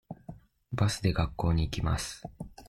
[0.73, 2.23] バスで学校に行きます。